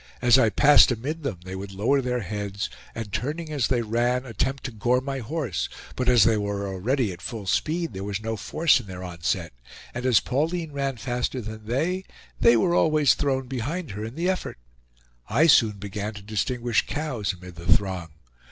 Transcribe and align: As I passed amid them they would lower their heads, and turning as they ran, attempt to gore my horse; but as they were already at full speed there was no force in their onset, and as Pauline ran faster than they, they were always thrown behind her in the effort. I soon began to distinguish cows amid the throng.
As 0.19 0.39
I 0.39 0.49
passed 0.49 0.91
amid 0.91 1.21
them 1.21 1.41
they 1.45 1.55
would 1.55 1.71
lower 1.71 2.01
their 2.01 2.21
heads, 2.21 2.71
and 2.95 3.13
turning 3.13 3.51
as 3.51 3.67
they 3.67 3.83
ran, 3.83 4.25
attempt 4.25 4.63
to 4.63 4.71
gore 4.71 4.99
my 4.99 5.19
horse; 5.19 5.69
but 5.95 6.09
as 6.09 6.23
they 6.23 6.37
were 6.37 6.67
already 6.67 7.11
at 7.13 7.21
full 7.21 7.45
speed 7.45 7.93
there 7.93 8.03
was 8.03 8.19
no 8.19 8.35
force 8.35 8.79
in 8.79 8.87
their 8.87 9.03
onset, 9.03 9.53
and 9.93 10.03
as 10.07 10.19
Pauline 10.19 10.71
ran 10.71 10.97
faster 10.97 11.39
than 11.39 11.67
they, 11.67 12.03
they 12.39 12.57
were 12.57 12.73
always 12.73 13.13
thrown 13.13 13.45
behind 13.47 13.91
her 13.91 14.03
in 14.03 14.15
the 14.15 14.27
effort. 14.27 14.57
I 15.29 15.45
soon 15.45 15.73
began 15.77 16.15
to 16.15 16.23
distinguish 16.23 16.87
cows 16.87 17.33
amid 17.33 17.53
the 17.53 17.71
throng. 17.71 18.09